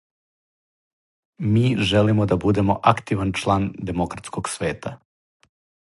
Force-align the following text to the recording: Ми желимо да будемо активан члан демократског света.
Ми 1.39 1.77
желимо 1.83 2.25
да 2.25 2.37
будемо 2.37 2.79
активан 2.83 3.33
члан 3.33 3.71
демократског 3.77 4.49
света. 4.49 4.99